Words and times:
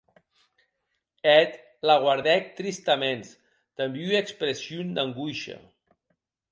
Eth 1.33 1.59
la 1.87 1.95
guardèc 2.05 2.45
tristaments 2.57 3.29
damb 3.77 3.95
ua 4.07 4.17
expression 4.25 4.87
d’angoisha. 4.95 5.57